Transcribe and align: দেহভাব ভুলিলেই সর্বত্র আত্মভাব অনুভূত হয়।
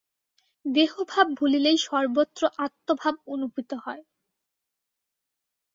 দেহভাব 0.65 1.27
ভুলিলেই 1.37 1.77
সর্বত্র 1.85 2.41
আত্মভাব 2.57 3.15
অনুভূত 3.27 3.69
হয়। 3.83 4.03